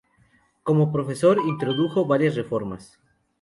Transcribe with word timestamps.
Como 0.63 0.91
profesor 0.91 1.37
introdujo 1.45 2.05
varias 2.05 2.33
reformas. 2.35 2.97